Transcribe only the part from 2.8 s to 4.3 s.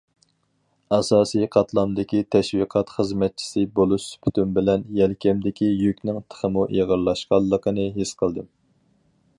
خىزمەتچىسى بولۇش